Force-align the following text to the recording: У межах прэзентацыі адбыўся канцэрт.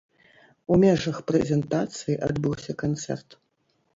У 0.75 0.77
межах 0.83 1.19
прэзентацыі 1.31 2.17
адбыўся 2.27 2.71
канцэрт. 2.83 3.29